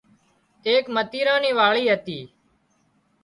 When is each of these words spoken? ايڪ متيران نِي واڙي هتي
ايڪ 0.67 0.85
متيران 0.95 1.39
نِي 1.43 1.51
واڙي 1.57 1.83
هتي 1.91 2.19